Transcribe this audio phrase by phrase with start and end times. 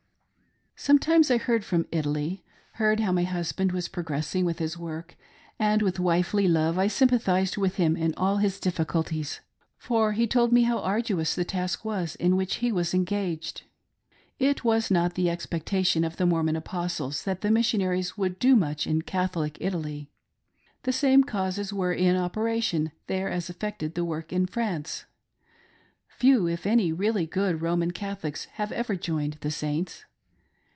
[0.77, 5.15] Sometimes I heard from Italy, heard how my husband was progressing with his work,
[5.59, 9.41] and with wifely love I sympathised with him in all his difficulties,
[9.77, 13.61] for he told me how arduous the task was in which he was engaged.
[14.39, 18.87] It was not the expectation of the Mormon Apostles that the missionaries would do much
[18.87, 20.09] in Catholic Italy.
[20.81, 25.05] The same causes were in operation there as affected the work in France.
[26.07, 30.05] Few, if any, really good Roman Catholics have ever joined the Saints.